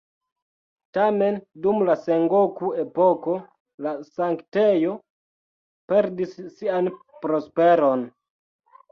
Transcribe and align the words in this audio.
Tamen, 0.97 1.35
dum 1.65 1.81
la 1.89 1.95
Sengoku-epoko 2.05 3.35
la 3.87 3.91
sanktejo 4.07 4.95
perdis 5.93 6.33
sian 6.55 6.89
prosperon. 7.27 8.07